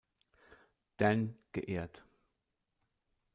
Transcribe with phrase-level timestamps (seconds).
[0.97, 2.07] Dan geehrt.